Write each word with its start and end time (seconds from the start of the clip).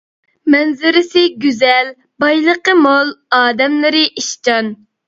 مەنزىرىسى 0.53 1.23
گۈزەل، 1.45 1.93
بايلىقى 2.25 2.77
مول، 2.81 3.17
ئادەملىرى 3.43 4.07
ئىشچان. 4.13 4.79